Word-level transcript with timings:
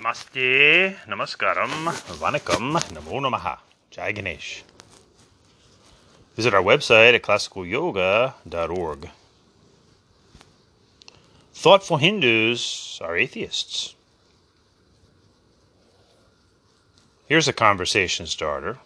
Namaste, 0.00 0.96
Namaskaram, 1.06 1.68
Vanakkam, 2.16 2.72
Namo 2.72 3.20
Namaha, 3.20 3.58
Jai 3.90 4.12
Ganesh. 4.12 4.62
Visit 6.36 6.54
our 6.54 6.62
website 6.62 7.14
at 7.14 7.22
classicalyoga.org. 7.22 9.10
Thoughtful 11.52 11.98
Hindus 11.98 12.98
are 13.02 13.14
atheists. 13.14 13.94
Here's 17.26 17.48
a 17.48 17.52
conversation 17.52 18.24
starter. 18.24 18.78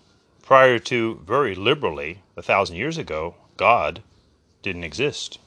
Prior 0.42 0.80
to 0.80 1.20
very 1.24 1.54
liberally, 1.54 2.22
a 2.36 2.42
thousand 2.42 2.74
years 2.74 2.98
ago, 2.98 3.36
God 3.56 4.02
didn't 4.62 4.82
exist. 4.82 5.38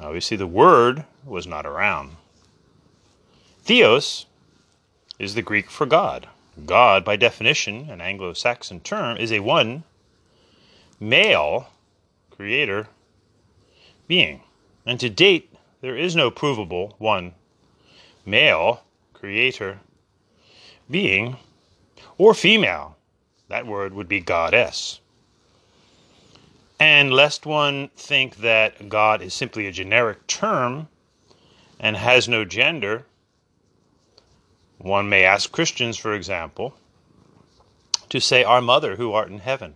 Obviously, 0.00 0.38
the 0.38 0.46
word 0.46 1.04
was 1.26 1.46
not 1.46 1.66
around. 1.66 2.16
Theos 3.68 4.24
is 5.18 5.34
the 5.34 5.42
Greek 5.42 5.68
for 5.68 5.84
God. 5.84 6.26
God, 6.64 7.04
by 7.04 7.16
definition, 7.16 7.90
an 7.90 8.00
Anglo 8.00 8.32
Saxon 8.32 8.80
term, 8.80 9.18
is 9.18 9.30
a 9.30 9.40
one 9.40 9.84
male 10.98 11.68
creator 12.30 12.88
being. 14.06 14.40
And 14.86 14.98
to 15.00 15.10
date, 15.10 15.52
there 15.82 15.98
is 15.98 16.16
no 16.16 16.30
provable 16.30 16.94
one 16.96 17.34
male 18.24 18.84
creator 19.12 19.80
being 20.90 21.36
or 22.16 22.32
female. 22.32 22.96
That 23.48 23.66
word 23.66 23.92
would 23.92 24.08
be 24.08 24.20
goddess. 24.20 25.00
And 26.80 27.12
lest 27.12 27.44
one 27.44 27.90
think 27.96 28.36
that 28.36 28.88
God 28.88 29.20
is 29.20 29.34
simply 29.34 29.66
a 29.66 29.72
generic 29.72 30.26
term 30.26 30.88
and 31.78 31.98
has 31.98 32.30
no 32.30 32.46
gender, 32.46 33.04
one 34.78 35.08
may 35.08 35.24
ask 35.24 35.50
Christians, 35.50 35.96
for 35.96 36.14
example, 36.14 36.74
to 38.08 38.20
say, 38.20 38.44
Our 38.44 38.60
Mother 38.60 38.96
who 38.96 39.12
art 39.12 39.28
in 39.28 39.40
heaven, 39.40 39.74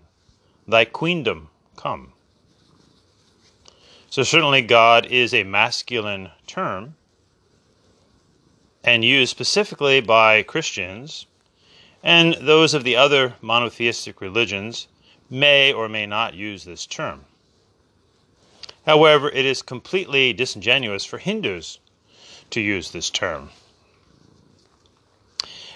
thy 0.67 0.85
queendom 0.85 1.49
come. 1.77 2.13
So 4.11 4.23
certainly 4.23 4.63
God 4.63 5.07
is 5.07 5.35
a 5.35 5.43
masculine 5.43 6.31
term 6.47 6.97
and 8.85 9.05
used 9.05 9.31
specifically 9.31 10.01
by 10.01 10.43
Christians, 10.43 11.27
and 12.03 12.35
those 12.35 12.75
of 12.75 12.85
the 12.85 12.97
other 12.97 13.35
monotheistic 13.41 14.21
religions 14.21 14.89
may 15.31 15.73
or 15.73 15.89
may 15.89 16.05
not 16.05 16.35
use 16.35 16.65
this 16.65 16.85
term. 16.85 17.25
However, 18.85 19.31
it 19.31 19.45
is 19.45 19.63
completely 19.63 20.33
disingenuous 20.33 21.05
for 21.05 21.19
Hindus 21.19 21.79
to 22.51 22.61
use 22.61 22.91
this 22.91 23.11
term. 23.11 23.51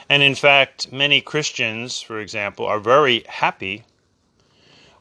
And 0.08 0.22
in 0.22 0.34
fact, 0.34 0.92
many 0.92 1.20
Christians, 1.20 2.00
for 2.00 2.20
example, 2.20 2.66
are 2.66 2.78
very 2.78 3.24
happy 3.28 3.84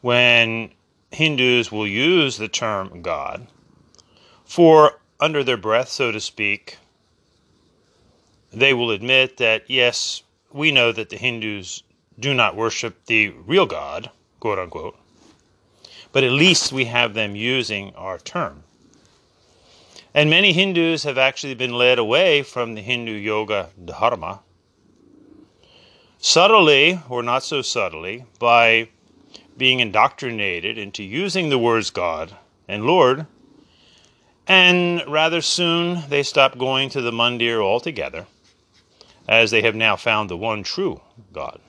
when 0.02 0.72
Hindus 1.12 1.72
will 1.72 1.88
use 1.88 2.38
the 2.38 2.48
term 2.48 3.02
God 3.02 3.48
for 4.46 5.00
under 5.20 5.44
their 5.44 5.58
breath, 5.58 5.90
so 5.90 6.12
to 6.12 6.20
speak, 6.20 6.78
they 8.52 8.74
will 8.74 8.92
admit 8.92 9.38
that, 9.38 9.64
yes, 9.68 10.24
we 10.52 10.72
know 10.72 10.92
that 10.92 11.10
the 11.10 11.18
Hindus 11.18 11.84
do 12.20 12.34
not 12.34 12.56
worship 12.56 13.06
the 13.06 13.30
real 13.30 13.66
God, 13.66 14.10
quote 14.40 14.60
unquote, 14.60 14.98
but 16.12 16.24
at 16.24 16.32
least 16.32 16.72
we 16.72 16.86
have 16.86 17.14
them 17.14 17.36
using 17.36 17.94
our 17.96 18.18
term. 18.18 18.64
And 20.14 20.30
many 20.30 20.54
Hindus 20.54 21.04
have 21.04 21.18
actually 21.18 21.56
been 21.56 21.74
led 21.74 22.00
away 22.00 22.42
from 22.42 22.74
the 22.74 22.82
Hindu 22.82 23.12
yoga 23.12 23.70
dharma, 23.84 24.40
subtly 26.26 27.00
or 27.08 27.22
not 27.22 27.44
so 27.44 27.62
subtly, 27.62 28.26
by 28.40 28.90
being 29.58 29.80
indoctrinated 29.80 30.76
into 30.76 31.04
using 31.04 31.50
the 31.50 31.60
words 31.60 31.92
God 31.92 32.36
and 32.68 32.84
Lord, 32.84 33.28
and 34.48 35.04
rather 35.08 35.40
soon 35.40 36.02
they 36.10 36.24
stop 36.24 36.58
going 36.58 36.90
to 36.90 37.02
the 37.02 37.12
Mandir 37.12 37.62
altogether 37.62 38.26
as 39.28 39.52
they 39.52 39.62
have 39.62 39.76
now 39.76 39.96
found 39.96 40.28
the 40.28 40.36
one 40.36 40.64
true 40.64 41.00
God. 41.32 41.60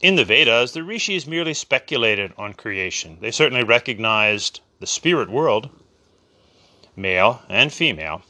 In 0.00 0.16
the 0.16 0.24
Vedas, 0.24 0.72
the 0.72 0.82
rishis 0.82 1.26
merely 1.26 1.52
speculated 1.52 2.32
on 2.38 2.54
creation. 2.54 3.18
They 3.20 3.30
certainly 3.30 3.64
recognized 3.64 4.60
the 4.78 4.86
spirit 4.86 5.28
world, 5.28 5.68
male 6.96 7.42
and 7.50 7.70
female. 7.70 8.22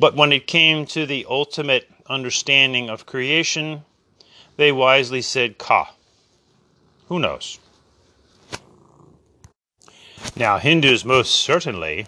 But 0.00 0.16
when 0.16 0.32
it 0.32 0.46
came 0.46 0.86
to 0.86 1.04
the 1.04 1.26
ultimate 1.28 1.86
understanding 2.06 2.88
of 2.88 3.04
creation, 3.04 3.84
they 4.56 4.72
wisely 4.72 5.20
said 5.20 5.58
Ka. 5.58 5.92
Who 7.08 7.18
knows? 7.18 7.58
Now, 10.34 10.56
Hindus 10.56 11.04
most 11.04 11.34
certainly 11.34 12.06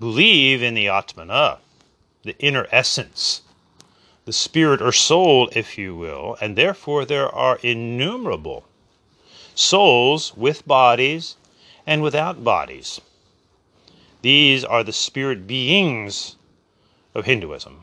believe 0.00 0.64
in 0.64 0.74
the 0.74 0.86
Atmana, 0.86 1.58
the 2.24 2.36
inner 2.40 2.66
essence, 2.72 3.42
the 4.24 4.32
spirit 4.32 4.82
or 4.82 4.90
soul, 4.90 5.48
if 5.52 5.78
you 5.78 5.94
will, 5.94 6.36
and 6.40 6.56
therefore 6.56 7.04
there 7.04 7.32
are 7.32 7.60
innumerable 7.62 8.64
souls 9.54 10.36
with 10.36 10.66
bodies 10.66 11.36
and 11.86 12.02
without 12.02 12.42
bodies. 12.42 13.00
These 14.22 14.64
are 14.64 14.82
the 14.82 14.92
spirit 14.92 15.46
beings 15.46 16.35
of 17.16 17.24
Hinduism. 17.24 17.82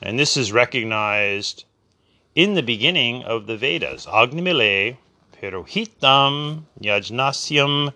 And 0.00 0.16
this 0.16 0.36
is 0.36 0.52
recognized 0.52 1.64
in 2.36 2.54
the 2.54 2.62
beginning 2.62 3.24
of 3.24 3.46
the 3.46 3.56
Vedas. 3.56 4.06
Agnimile 4.06 4.96
Purohitam 5.42 6.62
Yajnasyam 6.80 7.92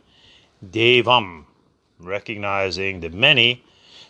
Devam, 0.64 1.44
recognizing 2.00 2.98
the 3.00 3.10
many 3.10 3.62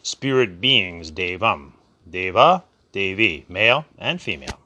spirit 0.03 0.59
beings, 0.59 1.11
Devam. 1.11 1.73
Deva, 2.09 2.65
Devi, 2.93 3.45
male 3.47 3.85
and 3.99 4.23
female. 4.23 4.61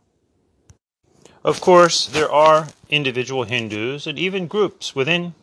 Of 1.43 1.61
course, 1.61 2.07
there 2.07 2.31
are 2.31 2.69
individual 2.89 3.43
Hindus 3.43 4.07
and 4.07 4.17
even 4.17 4.47
groups 4.47 4.95
within 4.95 5.35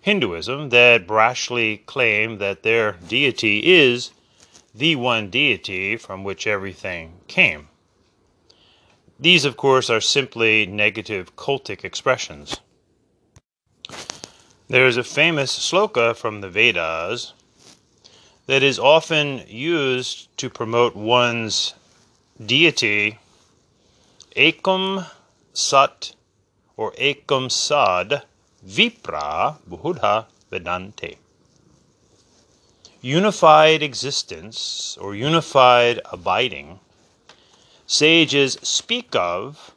Hinduism 0.00 0.70
that 0.70 1.06
brashly 1.06 1.84
claim 1.84 2.38
that 2.38 2.62
their 2.62 2.92
deity 2.92 3.58
is 3.66 4.12
the 4.76 4.94
one 4.94 5.30
deity 5.30 5.96
from 5.96 6.22
which 6.22 6.46
everything 6.46 7.14
came. 7.28 7.68
These, 9.18 9.46
of 9.46 9.56
course, 9.56 9.88
are 9.88 10.02
simply 10.02 10.66
negative 10.66 11.34
cultic 11.34 11.82
expressions. 11.82 12.60
There 14.68 14.86
is 14.86 14.98
a 14.98 15.04
famous 15.04 15.58
sloka 15.58 16.14
from 16.14 16.42
the 16.42 16.50
Vedas 16.50 17.32
that 18.46 18.62
is 18.62 18.78
often 18.78 19.42
used 19.48 20.36
to 20.36 20.50
promote 20.50 20.94
one's 20.94 21.72
deity, 22.44 23.18
Ekam 24.36 25.06
Sat 25.54 26.14
or 26.76 26.92
Ekam 26.92 27.50
Sad 27.50 28.24
Vipra 28.66 29.56
Bahudha 29.66 30.26
Vadanti. 30.52 31.16
Unified 33.06 33.84
existence 33.84 34.98
or 35.00 35.14
unified 35.14 36.00
abiding, 36.06 36.80
sages 37.86 38.58
speak 38.62 39.14
of 39.14 39.72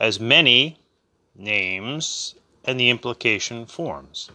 as 0.00 0.18
many 0.18 0.78
names 1.36 2.34
and 2.64 2.80
the 2.80 2.88
implication 2.88 3.66
forms. 3.66 4.30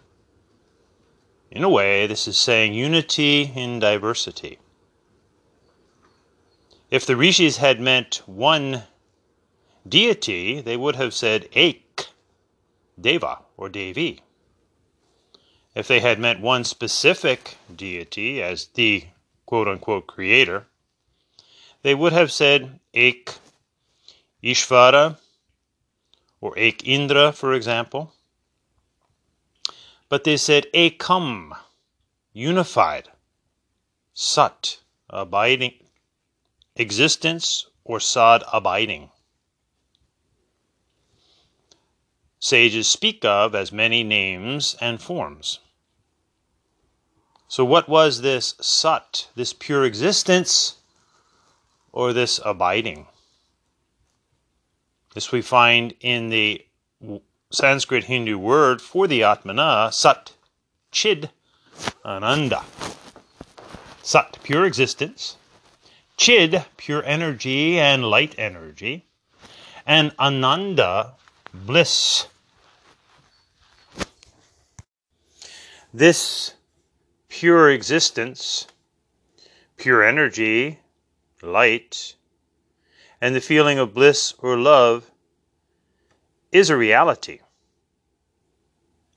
In 1.50 1.64
a 1.64 1.70
way, 1.70 2.06
this 2.06 2.28
is 2.28 2.38
saying 2.38 2.76
unity 2.76 3.52
in 3.56 3.80
diversity. 3.80 4.60
If 6.92 7.08
the 7.08 7.18
rishis 7.18 7.58
had 7.58 7.80
meant 7.80 8.22
one 8.28 8.84
deity, 9.88 10.62
they 10.62 10.78
would 10.78 10.98
have 10.98 11.16
said 11.16 11.50
Ek, 11.54 12.06
Deva, 13.02 13.40
or 13.58 13.70
Devi. 13.70 14.22
If 15.76 15.88
they 15.88 16.00
had 16.00 16.20
meant 16.20 16.42
one 16.42 16.64
specific 16.64 17.58
deity 17.74 18.42
as 18.42 18.68
the 18.68 19.06
quote 19.46 19.68
unquote 19.68 20.08
creator, 20.08 20.68
they 21.84 21.96
would 21.96 22.14
have 22.14 22.32
said 22.32 22.80
Ek 22.94 23.36
Ishvara 24.44 25.18
or 26.42 26.58
Ek 26.58 26.88
Indra, 26.88 27.32
for 27.32 27.54
example. 27.54 28.14
But 30.10 30.24
they 30.24 30.38
said 30.38 30.66
Ekam, 30.74 31.56
unified, 32.34 33.10
Sat, 34.14 34.80
abiding, 35.10 35.76
existence, 36.76 37.68
or 37.84 38.00
Sad, 38.00 38.44
abiding. 38.52 39.12
Sages 42.40 42.88
speak 42.88 43.26
of 43.26 43.54
as 43.54 43.72
many 43.72 44.04
names 44.04 44.78
and 44.80 45.02
forms. 45.02 45.60
So, 47.50 47.66
what 47.66 47.90
was 47.90 48.22
this 48.22 48.56
sat, 48.62 49.28
this 49.36 49.54
pure 49.54 49.84
existence, 49.84 50.76
or 51.92 52.14
this 52.14 52.40
abiding? 52.46 53.08
This 55.16 55.32
we 55.32 55.42
find 55.42 55.96
in 56.00 56.30
the 56.30 56.66
Sanskrit 57.52 58.04
Hindu 58.04 58.38
word 58.38 58.82
for 58.82 59.08
the 59.08 59.22
Atmana, 59.22 59.92
Sat, 59.92 60.34
Chid, 60.92 61.32
Ananda. 62.06 62.64
Sat, 64.04 64.38
pure 64.44 64.66
existence. 64.66 65.36
Chid, 66.16 66.64
pure 66.78 67.04
energy 67.04 67.80
and 67.80 68.06
light 68.06 68.36
energy. 68.38 69.06
And 69.86 70.14
Ananda, 70.20 71.16
bliss. 71.54 72.28
This 75.94 76.54
pure 77.30 77.70
existence, 77.72 78.68
pure 79.78 80.04
energy, 80.04 80.80
light, 81.42 82.16
and 83.22 83.36
the 83.36 83.42
feeling 83.42 83.80
of 83.80 83.94
bliss 83.94 84.34
or 84.40 84.58
love 84.58 85.10
is 86.52 86.70
a 86.70 86.78
reality. 86.78 87.40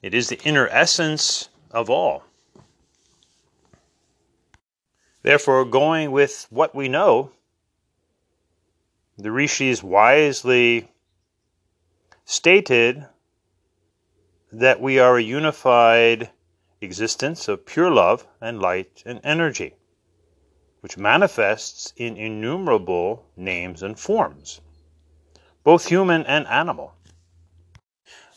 It 0.02 0.14
is 0.14 0.28
the 0.28 0.40
inner 0.44 0.68
essence 0.68 1.48
of 1.70 1.88
all. 1.88 2.24
Therefore, 5.22 5.64
going 5.64 6.10
with 6.10 6.46
what 6.50 6.74
we 6.74 6.88
know, 6.88 7.30
the 9.16 9.30
rishis 9.30 9.82
wisely 9.82 10.88
stated 12.24 13.06
that 14.52 14.80
we 14.80 14.98
are 14.98 15.16
a 15.16 15.22
unified 15.22 16.30
existence 16.80 17.48
of 17.48 17.64
pure 17.66 17.90
love 17.90 18.26
and 18.40 18.60
light 18.60 19.02
and 19.06 19.20
energy, 19.24 19.74
which 20.80 20.98
manifests 20.98 21.92
in 21.96 22.16
innumerable 22.16 23.24
names 23.36 23.82
and 23.82 23.98
forms, 23.98 24.60
both 25.64 25.86
human 25.86 26.24
and 26.26 26.46
animal. 26.46 26.94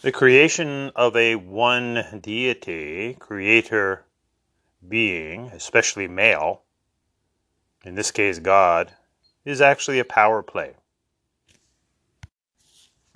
The 0.01 0.11
creation 0.11 0.91
of 0.95 1.15
a 1.15 1.35
one 1.35 2.19
deity, 2.21 3.15
creator 3.15 4.05
being, 4.87 5.47
especially 5.47 6.07
male, 6.07 6.61
in 7.83 7.95
this 7.95 8.11
case 8.11 8.39
God, 8.39 8.93
is 9.43 9.61
actually 9.61 9.99
a 9.99 10.05
power 10.05 10.43
play. 10.43 10.75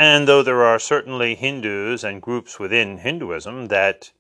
And 0.02 0.30
though 0.30 0.44
there 0.44 0.64
are 0.64 0.80
certainly 0.80 1.36
Hindus 1.36 2.06
and 2.06 2.22
groups 2.22 2.58
within 2.58 3.00
Hinduism 3.00 3.68
that 3.68 4.14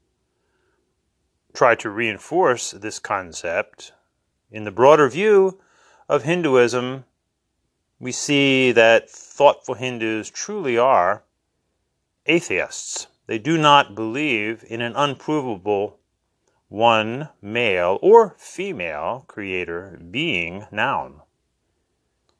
try 1.54 1.74
to 1.76 1.90
reinforce 1.90 2.72
this 2.72 3.00
concept, 3.00 3.94
in 4.52 4.66
the 4.66 4.72
broader 4.72 5.08
view 5.08 5.62
of 6.10 6.24
Hinduism, 6.24 7.06
we 7.98 8.12
see 8.12 8.74
that 8.74 9.10
thoughtful 9.10 9.76
Hindus 9.76 10.30
truly 10.30 10.78
are 10.78 11.24
atheists. 12.26 13.08
They 13.28 13.40
do 13.40 13.58
not 13.58 13.96
believe 13.96 14.66
in 14.68 14.81
an 14.81 14.98
unprovable 14.98 15.98
one 16.68 17.30
male 17.42 18.00
or 18.02 18.36
female 18.38 19.24
creator 19.30 19.98
being 20.12 20.68
noun. 20.74 21.22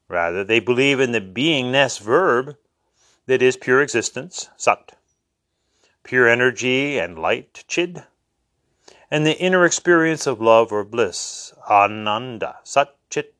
Rather, 0.08 0.44
they 0.44 0.60
believe 0.60 1.00
in 1.00 1.12
the 1.12 1.22
beingness 1.22 1.98
verb 1.98 2.58
that 3.30 3.42
is 3.42 3.56
pure 3.56 3.80
existence, 3.80 4.50
sat, 4.56 4.98
pure 6.02 6.26
energy 6.28 6.98
and 6.98 7.16
light, 7.16 7.62
chid, 7.68 8.02
and 9.08 9.24
the 9.24 9.38
inner 9.38 9.64
experience 9.64 10.26
of 10.26 10.40
love 10.40 10.72
or 10.72 10.82
bliss, 10.82 11.54
ananda, 11.70 12.56
sat, 12.64 12.96
chit, 13.08 13.32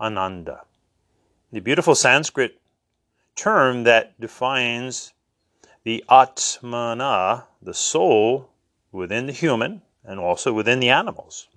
ananda. 0.00 0.62
The 1.52 1.60
beautiful 1.60 1.94
Sanskrit 1.94 2.58
term 3.36 3.84
that 3.84 4.18
defines 4.18 5.12
the 5.84 6.02
Atmana, 6.08 7.44
the 7.60 7.74
soul 7.74 8.48
within 8.92 9.26
the 9.26 9.34
human 9.34 9.82
and 10.04 10.18
also 10.18 10.54
within 10.54 10.80
the 10.80 10.88
animals. 10.88 11.48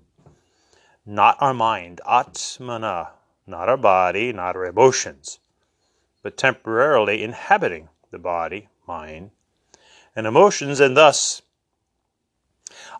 Not 1.05 1.37
our 1.39 1.53
mind, 1.53 2.01
Atmana, 2.05 3.11
not 3.47 3.69
our 3.69 3.77
body, 3.77 4.33
not 4.33 4.57
our 4.57 4.65
emotions, 4.65 5.39
but 6.23 6.37
temporarily 6.37 7.23
inhabiting 7.23 7.89
the 8.11 8.19
body, 8.19 8.69
mind, 8.87 9.31
and 10.15 10.27
emotions, 10.27 10.79
and 10.79 10.95
thus 10.95 11.41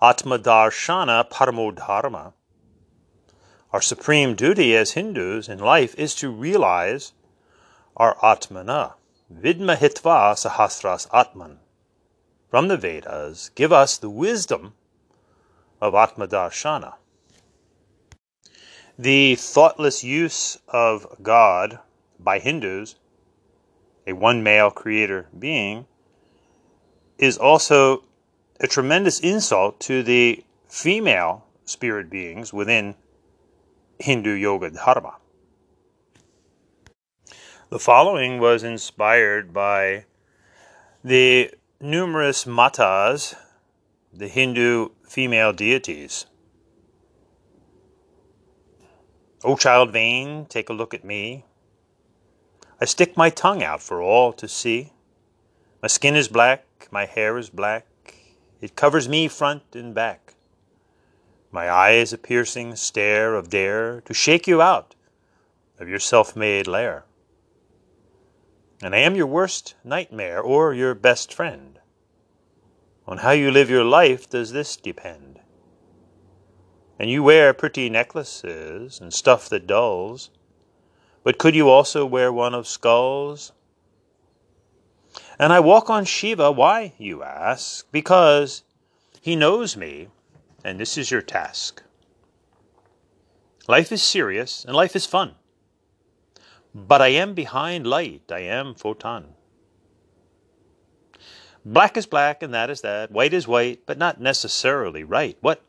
Atma 0.02 0.40
Atmadarshana 0.40 1.30
Paramodharma. 1.30 2.34
Our 3.72 3.82
supreme 3.82 4.36
duty 4.36 4.76
as 4.76 4.92
Hindus 4.92 5.48
in 5.48 5.60
life 5.60 5.96
is 5.98 6.14
to 6.16 6.30
realize 6.30 7.14
our 7.96 8.16
Atmana, 8.16 8.96
Vidma 9.32 9.78
hitva 9.78 10.34
sahasras 10.36 11.08
atman. 11.14 11.60
From 12.50 12.68
the 12.68 12.76
Vedas, 12.76 13.50
give 13.56 13.72
us 13.72 13.98
the 13.98 14.10
wisdom 14.10 14.74
of 15.80 15.94
Atmadarshana. 15.94 16.96
The 19.00 19.36
thoughtless 19.36 20.04
use 20.04 20.58
of 20.68 21.08
God 21.24 21.80
by 22.20 22.40
Hindus, 22.40 22.96
a 24.08 24.14
one 24.14 24.44
male 24.44 24.72
creator 24.72 25.28
being, 25.38 25.86
is 27.18 27.38
also 27.38 28.04
a 28.60 28.68
tremendous 28.68 29.20
insult 29.20 29.80
to 29.80 30.04
the 30.04 30.44
female 30.68 31.46
spirit 31.66 32.10
beings 32.10 32.52
within 32.54 32.96
Hindu 34.00 34.32
Yoga 34.32 34.72
Dharma. 34.72 35.16
The 37.70 37.80
following 37.80 38.40
was 38.40 38.64
inspired 38.64 39.54
by 39.54 40.06
the 41.04 41.54
numerous 41.80 42.46
matas, 42.46 43.36
the 44.14 44.28
Hindu 44.28 44.90
female 45.08 45.54
deities. 45.54 46.26
O 49.44 49.56
child 49.56 49.92
vain, 49.92 50.46
take 50.46 50.70
a 50.70 50.74
look 50.74 50.94
at 50.94 51.06
me. 51.06 51.46
I 52.82 52.86
stick 52.86 53.16
my 53.16 53.30
tongue 53.30 53.64
out 53.64 53.82
for 53.82 54.02
all 54.02 54.34
to 54.34 54.48
see. 54.48 54.92
My 55.82 55.88
skin 55.88 56.16
is 56.16 56.28
black, 56.28 56.66
my 56.92 57.06
hair 57.06 57.38
is 57.38 57.50
black, 57.50 57.86
it 58.60 58.76
covers 58.76 59.08
me 59.08 59.28
front 59.28 59.64
and 59.74 59.94
back. 59.94 60.34
My 61.52 61.68
eye 61.68 61.92
is 61.92 62.12
a 62.12 62.18
piercing 62.18 62.76
stare 62.76 63.36
of 63.36 63.50
dare 63.50 64.02
to 64.02 64.14
shake 64.14 64.48
you 64.48 64.62
out 64.62 64.96
of 65.80 65.88
your 65.88 66.00
self 66.00 66.36
made 66.36 66.68
lair 66.68 67.06
and 68.82 68.96
I 68.96 69.00
am 69.00 69.16
your 69.16 69.28
worst 69.28 69.76
nightmare 69.84 70.42
or 70.42 70.74
your 70.74 70.96
best 70.96 71.34
friend. 71.34 71.80
On 73.08 73.20
how 73.20 73.32
you 73.32 73.52
live 73.52 73.70
your 73.70 73.84
life 73.84 74.30
does 74.30 74.52
this 74.52 74.76
depend. 74.76 75.40
And 77.00 77.10
you 77.10 77.24
wear 77.24 77.54
pretty 77.54 77.90
necklaces 77.90 79.00
and 79.00 79.14
stuff 79.14 79.50
that 79.50 79.68
dulls, 79.68 80.32
but 81.24 81.38
could 81.38 81.56
you 81.56 81.70
also 81.70 82.06
wear 82.06 82.32
one 82.32 82.54
of 82.54 82.68
skulls? 82.68 83.52
And 85.38 85.52
I 85.52 85.60
walk 85.60 85.90
on 85.90 86.06
Shiva, 86.06 86.52
why, 86.52 86.94
you 86.98 87.24
ask? 87.24 87.92
Because 87.92 88.64
he 89.22 89.36
knows 89.36 89.76
me, 89.76 90.08
and 90.64 90.80
this 90.80 90.98
is 90.98 91.12
your 91.12 91.22
task. 91.22 91.84
Life 93.68 93.92
is 93.92 94.02
serious, 94.02 94.66
and 94.66 94.76
life 94.76 94.96
is 94.96 95.06
fun. 95.06 95.36
But 96.74 97.02
I 97.02 97.10
am 97.10 97.34
behind 97.34 97.86
light, 97.86 98.24
I 98.32 98.40
am 98.40 98.76
photon. 98.76 99.36
Black 101.64 101.96
is 101.96 102.08
black, 102.08 102.42
and 102.42 102.54
that 102.54 102.70
is 102.70 102.82
that. 102.82 103.12
White 103.12 103.34
is 103.34 103.48
white, 103.48 103.86
but 103.86 103.98
not 103.98 104.20
necessarily 104.20 105.04
right. 105.04 105.38
What 105.42 105.62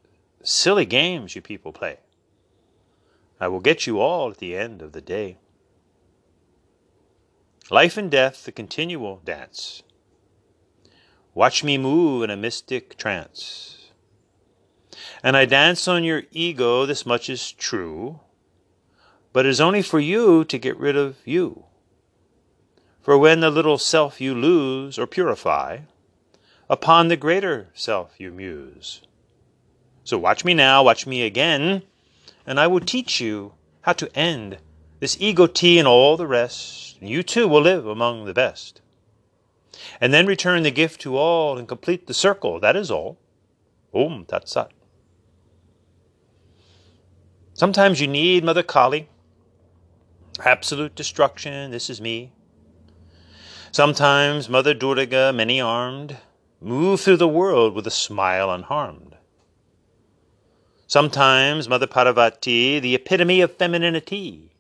silly 0.43 0.87
games 0.87 1.37
you 1.37 1.43
people 1.43 1.73
play. 1.73 1.99
I 3.39 3.49
will 3.49 3.61
get 3.61 3.87
you 3.87 4.01
all 4.01 4.31
at 4.31 4.39
the 4.39 4.57
end 4.57 4.81
of 4.81 4.93
the 4.93 5.01
day. 5.01 5.39
Life 7.71 7.97
and 7.97 8.11
death, 8.11 8.45
the 8.45 8.53
continual 8.53 9.21
dance. 9.25 9.83
Watch 11.35 11.65
me 11.65 11.79
move 11.79 12.23
in 12.23 12.31
a 12.31 12.37
mystic 12.37 12.97
trance. 12.99 13.91
And 15.23 15.37
I 15.37 15.47
dance 15.47 15.89
on 15.89 16.05
your 16.05 16.25
ego, 16.33 16.85
this 16.85 17.07
much 17.07 17.31
is 17.31 17.53
true 17.53 18.21
but 19.33 19.47
it 19.47 19.49
is 19.49 19.61
only 19.61 19.83
for 19.83 19.99
you 19.99 20.45
to 20.45 20.59
get 20.59 20.77
rid 20.77 20.97
of 20.97 21.17
you. 21.25 21.65
For 23.01 23.19
when 23.19 23.41
the 23.41 23.51
little 23.51 23.79
self 23.79 24.21
you 24.21 24.35
lose 24.35 24.99
or 24.99 25.07
purify, 25.07 25.79
upon 26.69 27.09
the 27.09 27.17
greater 27.17 27.71
self 27.75 28.15
you 28.19 28.31
muse. 28.31 29.03
So 30.05 30.19
watch 30.19 30.45
me 30.45 30.55
now, 30.55 30.83
watch 30.83 31.07
me 31.07 31.23
again, 31.23 31.83
and 32.47 32.61
I 32.61 32.67
will 32.67 32.81
teach 32.81 33.21
you 33.21 33.55
how 33.83 33.93
to 33.95 34.17
end 34.17 34.59
this 35.03 35.17
ego-tea 35.19 35.81
and 35.81 35.89
all 35.89 36.17
the 36.17 36.29
rest, 36.29 36.97
and 37.01 37.11
you 37.11 37.25
too 37.25 37.49
will 37.49 37.61
live 37.61 37.89
among 37.89 38.25
the 38.25 38.33
best. 38.33 38.81
And 40.01 40.15
then 40.15 40.27
return 40.27 40.63
the 40.63 40.71
gift 40.71 41.01
to 41.01 41.17
all 41.17 41.59
and 41.59 41.67
complete 41.67 42.07
the 42.07 42.15
circle, 42.15 42.61
that 42.61 42.77
is 42.77 42.89
all. 42.89 43.19
Om 43.93 44.25
Tat 44.27 44.49
Sat. 44.49 44.71
Sometimes 47.53 48.01
you 48.01 48.07
need 48.07 48.45
Mother 48.45 48.63
Kali. 48.63 49.09
Absolute 50.39 50.95
destruction, 50.95 51.73
this 51.73 51.91
is 51.91 52.01
me. 52.01 52.31
Sometimes 53.73 54.49
Mother 54.49 54.73
Durga, 54.73 55.33
many 55.33 55.61
armed, 55.61 56.19
move 56.61 57.01
through 57.01 57.17
the 57.17 57.27
world 57.27 57.75
with 57.75 57.89
a 57.89 57.91
smile 57.91 58.53
unharmed. 58.53 59.17
Sometimes 60.87 61.69
Mother 61.69 61.89
Parvati, 61.89 62.79
the 62.79 62.95
epitome 62.95 63.41
of 63.41 63.57
femininity. 63.57 64.52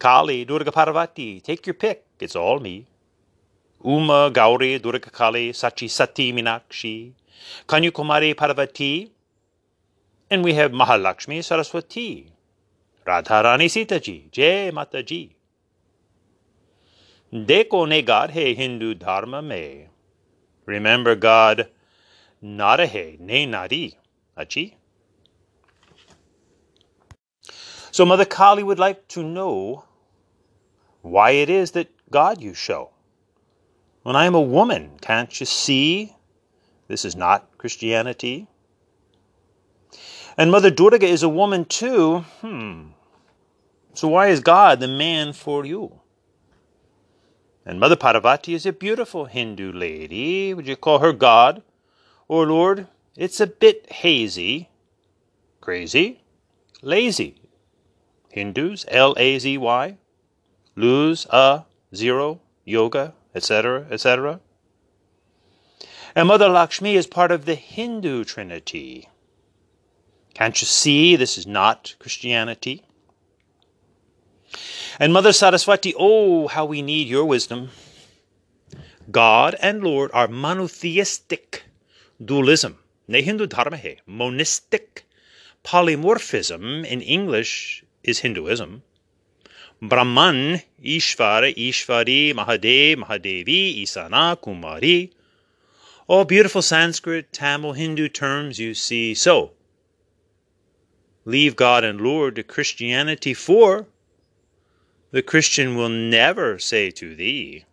Kali, 0.00 0.46
Durga 0.46 0.72
Parvati, 0.72 1.42
take 1.42 1.66
your 1.66 1.74
pick, 1.74 2.04
it's 2.18 2.34
all 2.34 2.58
me. 2.58 2.86
Uma, 3.84 4.30
Gauri, 4.32 4.78
Durga 4.78 5.10
Kali, 5.10 5.52
Sachi, 5.52 5.90
Sati, 5.90 6.32
Minakshi, 6.32 7.12
Kanyakumari, 7.68 8.34
Parvati, 8.34 9.10
and 10.30 10.42
we 10.42 10.54
have 10.54 10.72
Mahalakshmi, 10.72 11.44
Saraswati, 11.44 12.32
Radharani 13.06 13.68
Sitaji, 13.74 14.30
Jai 14.30 14.70
Mataji. 14.70 15.32
Deko 17.32 17.86
ne 17.86 18.00
God 18.00 18.30
hai 18.30 18.54
Hindu 18.54 18.94
Dharma 18.94 19.42
me. 19.42 19.88
Remember 20.64 21.14
God, 21.14 21.68
hai, 22.42 23.16
ne 23.20 23.44
nari, 23.44 23.98
achi. 24.34 24.76
So 27.90 28.06
Mother 28.06 28.24
Kali 28.24 28.62
would 28.62 28.78
like 28.78 29.06
to 29.08 29.22
know 29.22 29.84
why 31.02 31.30
it 31.32 31.50
is 31.50 31.72
that 31.72 31.88
God 32.10 32.40
you 32.40 32.54
show. 32.54 32.90
When 34.02 34.16
I 34.16 34.24
am 34.24 34.34
a 34.34 34.40
woman, 34.40 34.92
can't 35.00 35.38
you 35.38 35.46
see 35.46 36.16
this 36.88 37.04
is 37.04 37.14
not 37.14 37.58
Christianity? 37.58 38.48
And 40.36 40.50
Mother 40.50 40.70
Durga 40.70 41.06
is 41.06 41.22
a 41.22 41.28
woman 41.28 41.64
too. 41.64 42.20
Hmm. 42.40 42.88
So 43.94 44.08
why 44.08 44.28
is 44.28 44.40
God 44.40 44.80
the 44.80 44.88
man 44.88 45.32
for 45.32 45.66
you? 45.66 46.00
And 47.66 47.78
Mother 47.78 47.96
Parvati 47.96 48.54
is 48.54 48.64
a 48.64 48.72
beautiful 48.72 49.26
Hindu 49.26 49.72
lady. 49.72 50.54
Would 50.54 50.66
you 50.66 50.76
call 50.76 51.00
her 51.00 51.12
God 51.12 51.62
or 52.26 52.46
Lord? 52.46 52.86
It's 53.16 53.40
a 53.40 53.46
bit 53.46 53.92
hazy, 53.92 54.70
crazy, 55.60 56.22
lazy. 56.80 57.36
Hindus, 58.30 58.86
L 58.88 59.14
A 59.18 59.38
Z 59.38 59.58
Y, 59.58 59.98
lose, 60.80 61.26
a, 61.30 61.64
zero, 61.94 62.40
yoga, 62.64 63.14
etc., 63.34 63.86
etc. 63.90 64.40
And 66.14 66.26
Mother 66.26 66.48
Lakshmi 66.48 66.96
is 66.96 67.06
part 67.06 67.30
of 67.30 67.44
the 67.44 67.54
Hindu 67.54 68.24
Trinity. 68.24 69.08
Can't 70.34 70.60
you 70.60 70.66
see 70.66 71.16
this 71.16 71.38
is 71.38 71.46
not 71.46 71.94
Christianity? 71.98 72.82
And 74.98 75.12
Mother 75.12 75.32
Saraswati, 75.32 75.94
oh, 75.96 76.48
how 76.48 76.64
we 76.64 76.82
need 76.82 77.06
your 77.06 77.24
wisdom. 77.24 77.70
God 79.10 79.56
and 79.60 79.82
Lord 79.82 80.10
are 80.12 80.28
monotheistic 80.28 81.64
dualism. 82.24 82.78
Ne 83.08 83.22
Hindu 83.22 83.46
dharma 83.46 83.76
hai, 83.76 83.98
monistic 84.06 85.04
polymorphism 85.64 86.84
in 86.84 87.00
English 87.00 87.84
is 88.02 88.20
Hinduism. 88.20 88.82
Brahman, 89.82 90.62
Ishvara, 90.84 91.56
Ishvari, 91.56 92.34
Mahadev, 92.34 92.96
Mahadevi, 92.96 93.82
Isana, 93.82 94.36
Kumari. 94.38 95.10
All 96.06 96.24
beautiful 96.24 96.60
Sanskrit, 96.60 97.32
Tamil, 97.32 97.72
Hindu 97.72 98.08
terms 98.08 98.58
you 98.58 98.74
see. 98.74 99.14
So, 99.14 99.52
leave 101.24 101.56
God 101.56 101.82
and 101.84 102.00
Lord 102.00 102.36
to 102.36 102.42
Christianity 102.42 103.32
for 103.32 103.86
the 105.12 105.22
Christian 105.22 105.76
will 105.76 105.88
never 105.88 106.58
say 106.58 106.90
to 106.92 107.16
thee, 107.16 107.64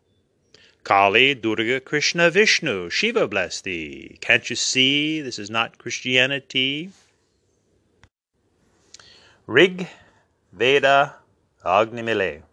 Kali, 0.84 1.36
Durga, 1.36 1.82
Krishna, 1.82 2.32
Vishnu, 2.32 2.90
Shiva 2.90 3.28
bless 3.28 3.62
thee. 3.62 4.18
Can't 4.22 4.50
you 4.50 4.56
see 4.56 5.22
this 5.22 5.38
is 5.38 5.50
not 5.50 5.78
Christianity? 5.78 6.92
Rig 9.46 9.88
Veda 10.54 11.16
Agni. 11.68 12.44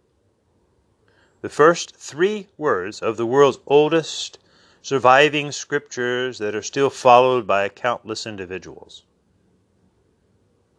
The 1.40 1.48
first 1.48 1.94
three 1.94 2.48
words 2.56 3.00
of 3.00 3.16
the 3.16 3.24
world's 3.24 3.60
oldest 3.64 4.40
surviving 4.82 5.52
scriptures 5.52 6.38
that 6.38 6.56
are 6.56 6.62
still 6.62 6.90
followed 6.90 7.46
by 7.46 7.68
countless 7.68 8.26
individuals. 8.26 9.04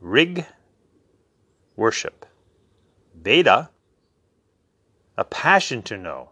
Rig, 0.01 0.45
worship. 1.77 2.25
Veda, 3.15 3.69
a 5.17 5.23
passion 5.23 5.81
to 5.83 5.97
know. 5.97 6.31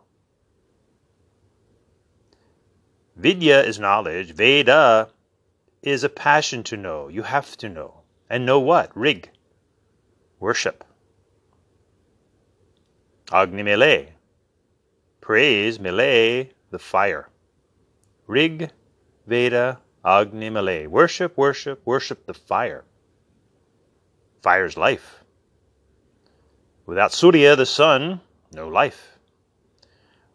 Vidya 3.16 3.62
is 3.62 3.80
knowledge. 3.80 4.34
Veda 4.34 5.10
is 5.82 6.04
a 6.04 6.10
passion 6.10 6.64
to 6.64 6.76
know. 6.76 7.08
You 7.08 7.24
have 7.24 7.56
to 7.58 7.70
know. 7.70 8.02
And 8.30 8.46
know 8.46 8.60
what? 8.60 8.96
Rig, 8.96 9.30
worship. 10.40 10.84
Agni 13.34 13.64
Mele, 13.64 14.10
praise 15.20 15.80
Mele, 15.80 16.46
the 16.70 16.78
fire. 16.78 17.30
Rig, 18.28 18.70
Veda, 19.26 19.80
Agni 20.06 20.52
Mele, 20.52 20.88
worship, 20.88 21.36
worship, 21.36 21.82
worship 21.84 22.28
the 22.28 22.36
fire. 22.36 22.86
Fire's 24.44 24.78
life. 24.78 25.24
Without 26.86 27.12
Surya, 27.12 27.56
the 27.56 27.66
sun, 27.66 28.22
no 28.52 28.68
life. 28.68 29.18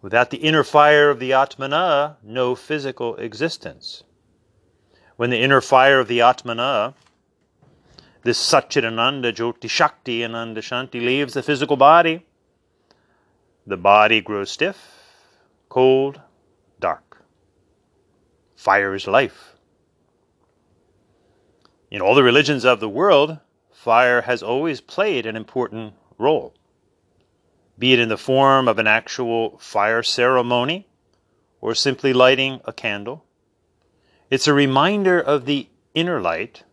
Without 0.02 0.30
the 0.30 0.38
inner 0.38 0.64
fire 0.64 1.08
of 1.08 1.20
the 1.20 1.30
Atmana, 1.30 2.16
no 2.24 2.56
physical 2.56 3.14
existence. 3.16 4.02
When 5.14 5.30
the 5.30 5.40
inner 5.40 5.60
fire 5.60 6.00
of 6.00 6.08
the 6.08 6.18
Atmana 6.18 6.94
this 8.24 8.38
Satchidananda 8.38 9.32
Jyoti 9.32 9.70
Shakti 9.70 10.24
Ananda 10.24 10.60
Shanti 10.60 11.00
leaves 11.00 11.34
the 11.34 11.42
physical 11.42 11.76
body. 11.76 12.26
The 13.68 13.76
body 13.76 14.22
grows 14.22 14.50
stiff, 14.50 14.78
cold, 15.68 16.22
dark. 16.80 17.22
Fire 18.56 18.94
is 18.94 19.06
life. 19.06 19.56
In 21.90 22.00
all 22.00 22.14
the 22.14 22.22
religions 22.22 22.64
of 22.64 22.80
the 22.80 22.88
world, 22.88 23.40
fire 23.70 24.22
has 24.22 24.42
always 24.42 24.80
played 24.80 25.26
an 25.26 25.36
important 25.36 25.92
role, 26.16 26.54
be 27.78 27.92
it 27.92 27.98
in 27.98 28.08
the 28.08 28.16
form 28.16 28.68
of 28.68 28.78
an 28.78 28.86
actual 28.86 29.58
fire 29.58 30.02
ceremony 30.02 30.88
or 31.60 31.74
simply 31.74 32.14
lighting 32.14 32.62
a 32.64 32.72
candle. 32.72 33.26
It's 34.30 34.48
a 34.48 34.54
reminder 34.54 35.20
of 35.20 35.44
the 35.44 35.68
inner 35.92 36.22
light 36.22 36.64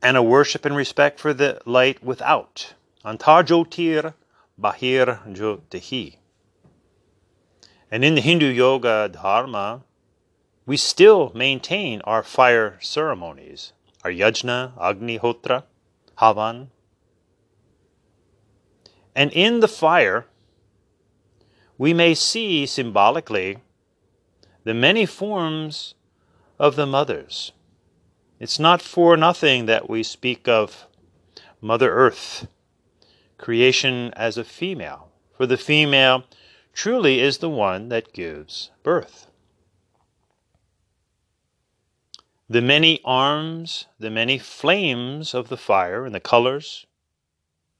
and 0.00 0.16
a 0.16 0.22
worship 0.22 0.64
and 0.64 0.74
respect 0.74 1.20
for 1.20 1.34
the 1.34 1.60
light 1.66 2.02
without. 2.02 2.72
Antar 3.04 3.44
Jyotir 3.44 4.14
Bahir 4.60 5.20
Jyotihi. 5.26 6.16
And 7.90 8.04
in 8.04 8.14
the 8.14 8.20
Hindu 8.20 8.46
Yoga 8.46 9.08
Dharma, 9.12 9.82
we 10.64 10.76
still 10.76 11.30
maintain 11.34 12.00
our 12.02 12.22
fire 12.22 12.78
ceremonies, 12.80 13.72
our 14.02 14.10
yajna, 14.10 14.76
agnihotra, 14.78 15.64
havan. 16.18 16.68
And 19.14 19.32
in 19.32 19.60
the 19.60 19.68
fire, 19.68 20.26
we 21.78 21.94
may 21.94 22.14
see 22.14 22.66
symbolically 22.66 23.58
the 24.64 24.74
many 24.74 25.06
forms 25.06 25.94
of 26.58 26.76
the 26.76 26.86
mothers 26.86 27.52
it's 28.38 28.58
not 28.58 28.82
for 28.82 29.16
nothing 29.16 29.64
that 29.64 29.88
we 29.88 30.02
speak 30.02 30.46
of 30.46 30.86
Mother 31.62 31.90
Earth, 31.90 32.46
creation 33.38 34.12
as 34.14 34.36
a 34.36 34.44
female, 34.44 35.10
for 35.36 35.46
the 35.46 35.56
female 35.56 36.24
truly 36.72 37.20
is 37.20 37.38
the 37.38 37.50
one 37.50 37.88
that 37.88 38.12
gives 38.12 38.70
birth. 38.82 39.26
The 42.48 42.62
many 42.62 43.00
arms, 43.04 43.86
the 43.98 44.10
many 44.10 44.38
flames 44.38 45.34
of 45.34 45.48
the 45.48 45.56
fire 45.56 46.04
and 46.04 46.14
the 46.14 46.20
colors, 46.20 46.86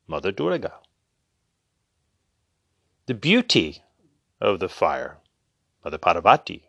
Mother 0.06 0.32
Durga. 0.32 0.74
The 3.06 3.14
beauty 3.14 3.82
of 4.40 4.58
the 4.58 4.68
fire, 4.68 5.18
Mother 5.84 5.98
Parvati 5.98 6.66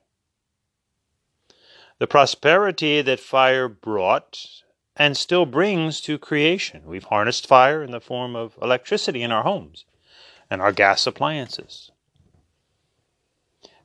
the 2.00 2.08
prosperity 2.08 3.02
that 3.02 3.20
fire 3.20 3.68
brought 3.68 4.64
and 4.98 5.16
still 5.16 5.46
brings 5.46 6.02
to 6.02 6.18
creation. 6.18 6.82
We've 6.86 7.04
harnessed 7.04 7.48
fire 7.48 7.84
in 7.84 7.92
the 7.92 8.02
form 8.02 8.36
of 8.36 8.58
electricity 8.62 9.22
in 9.22 9.32
our 9.32 9.44
homes 9.44 9.86
and 10.50 10.62
our 10.62 10.72
gas 10.72 11.06
appliances. 11.06 11.92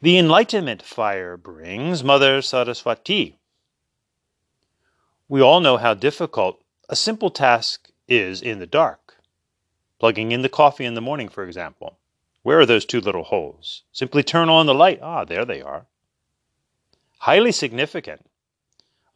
The 0.00 0.18
enlightenment 0.18 0.82
fire 0.82 1.36
brings 1.36 2.02
Mother 2.02 2.42
Saraswati. 2.42 3.38
We 5.28 5.40
all 5.40 5.60
know 5.60 5.76
how 5.76 5.94
difficult 5.94 6.64
a 6.88 6.96
simple 6.96 7.30
task 7.30 7.90
is 8.08 8.42
in 8.42 8.58
the 8.58 8.66
dark. 8.66 9.16
Plugging 10.00 10.32
in 10.32 10.42
the 10.42 10.48
coffee 10.48 10.84
in 10.84 10.94
the 10.94 11.00
morning, 11.00 11.28
for 11.28 11.44
example. 11.44 11.98
Where 12.42 12.58
are 12.58 12.66
those 12.66 12.84
two 12.84 13.00
little 13.00 13.22
holes? 13.22 13.84
Simply 13.92 14.24
turn 14.24 14.48
on 14.48 14.66
the 14.66 14.74
light. 14.74 14.98
Ah, 15.00 15.24
there 15.24 15.44
they 15.44 15.62
are. 15.62 15.86
Highly 17.18 17.52
significant. 17.52 18.26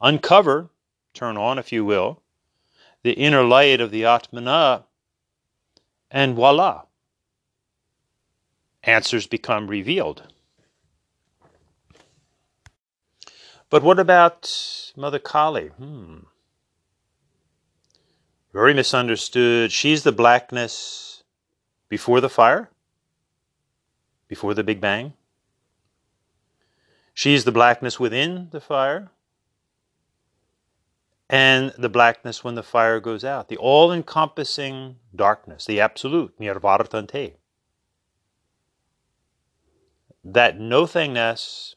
Uncover, 0.00 0.71
turn 1.16 1.37
on 1.37 1.58
if 1.58 1.73
you 1.73 1.85
will, 1.85 2.23
the 3.02 3.12
inner 3.12 3.42
light 3.42 3.80
of 3.80 3.90
the 3.90 4.02
Atmana, 4.02 4.85
and 6.11 6.35
voila, 6.37 6.82
answers 8.82 9.26
become 9.26 9.66
revealed. 9.66 10.23
But 13.68 13.82
what 13.82 13.99
about 13.99 14.92
Mother 14.96 15.18
Kali? 15.18 15.68
Hmm. 15.68 16.18
Very 18.52 18.73
misunderstood. 18.73 19.73
She's 19.73 20.02
the 20.02 20.12
blackness 20.12 21.25
before 21.88 22.20
the 22.20 22.28
fire, 22.28 22.70
before 24.28 24.54
the 24.54 24.64
Big 24.64 24.80
Bang. 24.80 25.14
She's 27.12 27.44
the 27.44 27.52
blackness 27.52 27.99
within 27.99 28.49
the 28.50 28.61
fire, 28.61 29.11
and 31.28 31.73
the 31.76 31.88
blackness 31.88 32.45
when 32.45 32.54
the 32.54 32.62
fire 32.62 33.00
goes 33.00 33.25
out, 33.25 33.49
the 33.49 33.56
all 33.56 33.92
encompassing 33.92 34.97
darkness, 35.14 35.64
the 35.64 35.80
absolute, 35.80 36.38
nirvartante. 36.38 37.35
That 40.25 40.59
nothingness, 40.59 41.75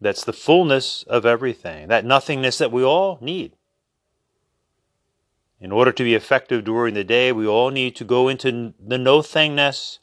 that's 0.00 0.24
the 0.24 0.32
fullness 0.32 1.02
of 1.04 1.26
everything, 1.26 1.88
that 1.88 2.04
nothingness 2.04 2.58
that 2.58 2.72
we 2.72 2.84
all 2.84 3.18
need. 3.20 3.52
In 5.60 5.70
order 5.70 5.92
to 5.92 6.02
be 6.02 6.14
effective 6.14 6.64
during 6.64 6.94
the 6.94 7.04
day, 7.04 7.30
we 7.30 7.46
all 7.46 7.70
need 7.70 7.94
to 7.96 8.04
go 8.04 8.28
into 8.28 8.74
the 8.84 8.98
nothingness 8.98 10.00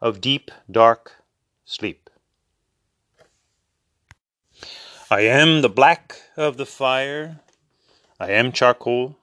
of 0.00 0.20
deep, 0.20 0.50
dark 0.70 1.24
sleep. 1.64 2.08
I 5.10 5.20
am 5.22 5.62
the 5.62 5.68
black 5.68 6.16
of 6.36 6.56
the 6.56 6.66
fire 6.66 7.40
I 8.18 8.30
am 8.30 8.50
charcoal. 8.50 9.18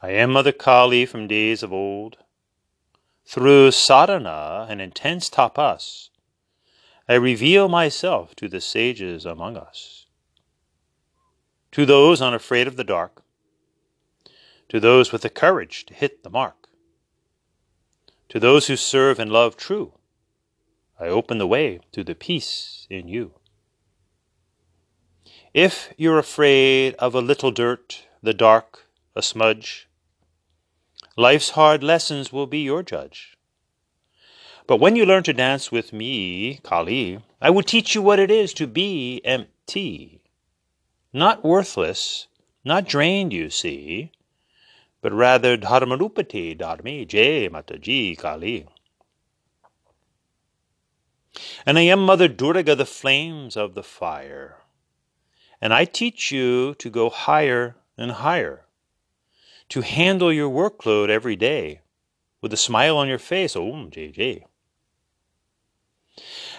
I 0.00 0.10
am 0.10 0.32
Mother 0.32 0.50
Kali 0.50 1.06
from 1.06 1.28
days 1.28 1.62
of 1.62 1.72
old. 1.72 2.16
Through 3.24 3.70
sadhana 3.70 4.66
and 4.68 4.80
intense 4.80 5.30
tapas, 5.30 6.10
I 7.08 7.14
reveal 7.14 7.68
myself 7.68 8.34
to 8.36 8.48
the 8.48 8.60
sages 8.60 9.24
among 9.24 9.56
us. 9.56 10.06
To 11.70 11.86
those 11.86 12.20
unafraid 12.20 12.66
of 12.66 12.76
the 12.76 12.82
dark, 12.84 13.22
to 14.68 14.80
those 14.80 15.12
with 15.12 15.22
the 15.22 15.30
courage 15.30 15.86
to 15.86 15.94
hit 15.94 16.24
the 16.24 16.30
mark, 16.30 16.68
to 18.30 18.40
those 18.40 18.66
who 18.66 18.76
serve 18.76 19.20
and 19.20 19.30
love 19.30 19.56
true, 19.56 19.92
I 20.98 21.06
open 21.06 21.38
the 21.38 21.46
way 21.46 21.78
to 21.92 22.02
the 22.02 22.16
peace 22.16 22.88
in 22.90 23.06
you. 23.06 23.34
If 25.54 25.92
you're 25.98 26.18
afraid 26.18 26.94
of 26.94 27.14
a 27.14 27.20
little 27.20 27.50
dirt, 27.50 28.06
the 28.22 28.32
dark, 28.32 28.86
a 29.14 29.20
smudge, 29.20 29.86
life's 31.14 31.50
hard 31.50 31.84
lessons 31.84 32.32
will 32.32 32.46
be 32.46 32.60
your 32.60 32.82
judge. 32.82 33.36
But 34.66 34.80
when 34.80 34.96
you 34.96 35.04
learn 35.04 35.24
to 35.24 35.34
dance 35.34 35.70
with 35.70 35.92
me, 35.92 36.58
Kali, 36.62 37.20
I 37.38 37.50
will 37.50 37.62
teach 37.62 37.94
you 37.94 38.00
what 38.00 38.18
it 38.18 38.30
is 38.30 38.54
to 38.54 38.66
be 38.66 39.20
empty. 39.26 40.22
Not 41.12 41.44
worthless, 41.44 42.28
not 42.64 42.88
drained, 42.88 43.34
you 43.34 43.50
see, 43.50 44.10
but 45.02 45.12
rather 45.12 45.58
dharmarupati, 45.58 46.56
dharmi, 46.56 47.06
jay, 47.06 47.50
mataji, 47.50 48.16
Kali. 48.16 48.66
And 51.66 51.78
I 51.78 51.82
am 51.82 52.06
Mother 52.06 52.28
Durga, 52.28 52.74
the 52.74 52.86
flames 52.86 53.54
of 53.54 53.74
the 53.74 53.82
fire. 53.82 54.61
And 55.62 55.72
I 55.72 55.84
teach 55.84 56.32
you 56.32 56.74
to 56.74 56.90
go 56.90 57.08
higher 57.08 57.76
and 57.96 58.10
higher, 58.10 58.66
to 59.68 59.80
handle 59.80 60.32
your 60.32 60.50
workload 60.50 61.08
every 61.08 61.36
day 61.36 61.82
with 62.40 62.52
a 62.52 62.56
smile 62.56 62.96
on 62.96 63.06
your 63.06 63.20
face. 63.20 63.54
Oh, 63.54 63.62
mm, 63.62 63.84
Om 63.84 63.90
JJ. 63.92 64.42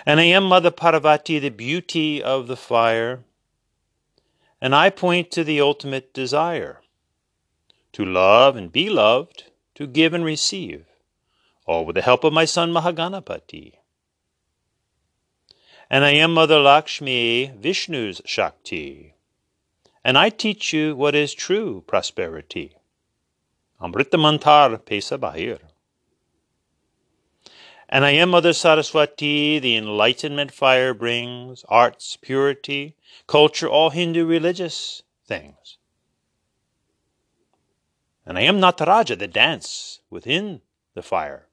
And 0.06 0.22
I 0.22 0.24
am 0.24 0.46
Mother 0.46 0.72
Parvati, 0.72 1.38
the 1.38 1.50
beauty 1.50 2.24
of 2.24 2.48
the 2.48 2.56
fire. 2.56 3.26
And 4.62 4.74
I 4.74 4.90
point 4.90 5.32
to 5.32 5.44
the 5.44 5.60
ultimate 5.60 6.14
desire 6.14 6.80
to 7.92 8.06
love 8.06 8.56
and 8.56 8.72
be 8.72 8.90
loved, 8.90 9.52
to 9.76 9.86
give 9.86 10.14
and 10.14 10.24
receive, 10.24 10.86
all 11.68 11.86
with 11.86 11.96
the 11.96 12.02
help 12.02 12.24
of 12.24 12.32
my 12.32 12.46
son 12.46 12.72
Mahaganapati 12.72 13.74
and 15.90 16.04
I 16.04 16.12
am 16.12 16.34
Mother 16.34 16.60
Lakshmi, 16.60 17.52
Vishnu's 17.60 18.22
Shakti. 18.26 19.14
And 20.04 20.18
I 20.18 20.30
teach 20.30 20.74
you 20.74 20.96
what 20.96 21.16
is 21.16 21.34
true 21.34 21.84
prosperity. 21.88 22.76
Amrita 23.82 24.18
Mantar 24.18 24.78
Pesa 24.80 25.18
Bahir. 25.18 25.60
And 27.90 28.06
I 28.06 28.12
am 28.12 28.30
Mother 28.30 28.54
Saraswati, 28.54 29.60
the 29.60 29.76
enlightenment 29.76 30.52
fire 30.52 30.94
brings, 30.94 31.64
arts, 31.70 32.18
purity, 32.20 32.96
culture, 33.28 33.68
all 33.68 33.92
Hindu 33.92 34.26
religious 34.26 35.04
things. 35.28 35.78
And 38.26 38.38
I 38.38 38.42
am 38.42 38.60
Nataraja, 38.60 39.20
the 39.20 39.28
dance 39.28 40.00
within 40.10 40.62
the 40.96 41.04
fire. 41.04 41.48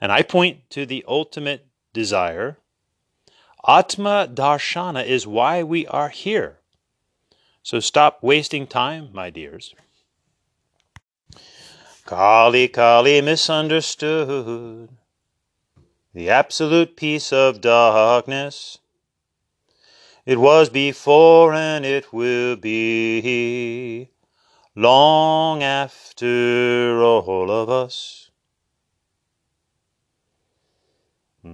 And 0.00 0.12
I 0.12 0.22
point 0.22 0.68
to 0.70 0.84
the 0.84 1.04
ultimate 1.08 1.66
desire 1.92 2.58
Atma 3.68 4.26
Darshana 4.32 5.04
is 5.04 5.26
why 5.26 5.62
we 5.62 5.86
are 5.88 6.08
here. 6.08 6.56
So 7.62 7.80
stop 7.80 8.22
wasting 8.22 8.66
time, 8.66 9.10
my 9.12 9.28
dears. 9.28 9.74
Kali 12.06 12.68
Kali 12.68 13.20
misunderstood 13.20 14.88
the 16.14 16.30
absolute 16.30 16.96
peace 16.96 17.30
of 17.30 17.60
darkness. 17.60 18.78
It 20.24 20.38
was 20.38 20.70
before 20.70 21.52
and 21.52 21.84
it 21.84 22.10
will 22.10 22.56
be 22.56 24.08
long 24.74 25.62
after 25.62 27.02
all 27.02 27.50
of 27.50 27.68
us. 27.68 28.27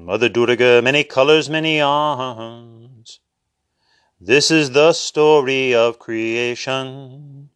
Mother 0.02 0.28
Durga, 0.28 0.83
many 0.83 1.04
colors, 1.04 1.48
many 1.48 1.80
arms. 1.80 3.20
This 4.20 4.50
is 4.50 4.72
the 4.72 4.92
story 4.92 5.74
of 5.74 5.98
creation. 5.98 7.50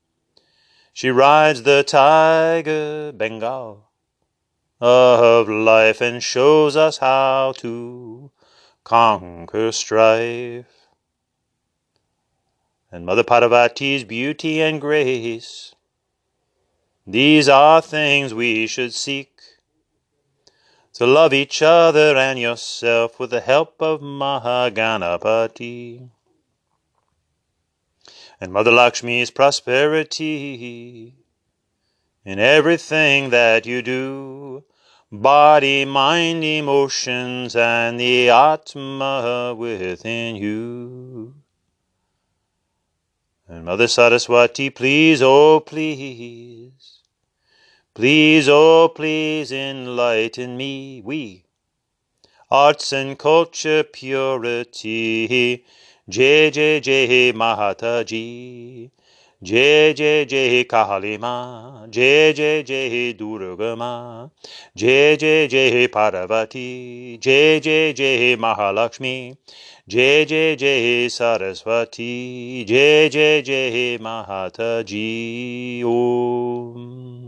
She 0.93 1.11
rides 1.11 1.63
the 1.63 1.83
tiger 1.83 3.13
Bengal 3.13 3.89
of 4.81 5.49
life 5.49 6.01
and 6.01 6.23
shows 6.23 6.77
us 6.77 6.99
how 6.99 7.55
to 7.59 8.31
conquer 8.85 9.73
strife. 9.73 10.89
And 12.91 13.05
Mother 13.05 13.25
Parvati's 13.25 14.05
beauty 14.05 14.61
and 14.63 14.81
grace, 14.81 15.75
these 17.07 17.49
are 17.49 17.81
things 17.83 18.33
we 18.33 18.67
should 18.67 18.95
seek 18.95 19.38
to 20.99 21.07
love 21.07 21.33
each 21.33 21.63
other 21.63 22.17
and 22.17 22.41
yourself 22.41 23.21
with 23.21 23.31
the 23.31 23.41
help 23.41 23.81
of 23.81 24.01
Mahaganapati. 24.01 26.11
And 28.41 28.53
Mother 28.53 28.73
Lakshmi's 28.73 29.31
prosperity 29.31 31.15
in 32.25 32.41
everything 32.41 33.31
that 33.31 33.65
you 33.65 33.81
do 33.81 34.65
body, 35.13 35.85
mind, 35.85 36.43
emotions, 36.43 37.55
and 37.55 38.01
the 38.01 38.31
Atma 38.31 39.55
within 39.57 40.35
you. 40.35 41.37
And 43.47 43.67
Mother 43.67 43.87
Saraswati, 43.87 44.71
please, 44.71 45.23
oh 45.23 45.61
please, 45.61 46.73
Please, 47.99 48.49
oh, 48.49 48.93
please 48.95 49.51
enlighten 49.51 50.57
me, 50.57 51.03
we. 51.05 51.43
Arts 52.49 52.93
and 52.93 53.19
culture 53.19 53.83
purity, 53.83 55.65
J 56.09 56.49
J 56.53 56.79
J 56.79 57.33
Mahataji. 57.33 58.93
J 59.43 59.95
J 59.95 60.25
J 60.27 60.65
Kahalima, 60.65 61.91
J 61.91 62.33
J 62.35 62.63
J 62.63 63.15
Durgama, 63.15 64.31
J 64.77 65.17
J 65.17 65.49
J 65.49 65.89
Parvati, 65.89 67.19
J 67.21 67.59
J 67.59 67.93
J 67.95 68.37
Mahalakshmi, 68.37 69.37
J 69.89 70.25
J 70.25 70.55
J 70.55 71.09
Saraswati, 71.09 72.65
J 72.65 73.09
J 73.09 73.43
J 73.43 73.99
Mahataji. 74.01 75.83
Om. 75.83 77.28